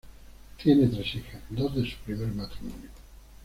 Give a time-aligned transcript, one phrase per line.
[0.57, 2.89] Tiene tres hijas, dos de su primer matrimonio.